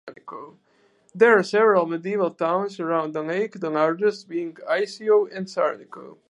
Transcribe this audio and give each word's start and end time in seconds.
There 1.13 1.37
are 1.37 1.43
several 1.43 1.85
medieval 1.85 2.31
towns 2.31 2.79
around 2.79 3.11
the 3.13 3.21
lake, 3.21 3.59
the 3.59 3.69
largest 3.69 4.27
being 4.27 4.55
Iseo 4.67 5.27
and 5.31 5.45
Sarnico. 5.45 6.17